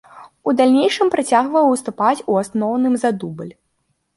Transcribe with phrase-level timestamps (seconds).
[0.51, 3.53] У далейшым працягваў выступаць у асноўным за дубль.